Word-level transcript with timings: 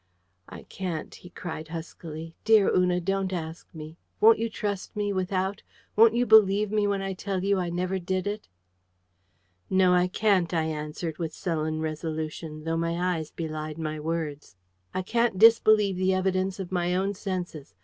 "I 0.49 0.63
can't!" 0.63 1.13
he 1.13 1.29
cried 1.29 1.67
huskily. 1.67 2.33
"Dear 2.43 2.75
Una, 2.75 2.99
don't 2.99 3.31
ask 3.31 3.67
me! 3.71 3.97
Won't 4.19 4.39
you 4.39 4.49
trust 4.49 4.95
me, 4.95 5.13
without? 5.13 5.61
Won't 5.95 6.15
you 6.15 6.25
believe 6.25 6.71
me 6.71 6.87
when 6.87 7.03
I 7.03 7.13
tell 7.13 7.43
you, 7.43 7.59
I 7.59 7.69
never 7.69 7.99
did 7.99 8.25
it?" 8.25 8.47
"No, 9.69 9.93
I 9.93 10.07
can't," 10.07 10.55
I 10.55 10.63
answered 10.63 11.19
with 11.19 11.35
sullen 11.35 11.81
resolution, 11.81 12.63
though 12.63 12.77
my 12.77 12.99
eyes 13.17 13.29
belied 13.29 13.77
my 13.77 13.99
words. 13.99 14.55
"I 14.91 15.03
can't 15.03 15.37
disbelieve 15.37 15.97
the 15.97 16.15
evidence 16.15 16.59
of 16.59 16.71
my 16.71 16.95
own 16.95 17.13
senses. 17.13 17.75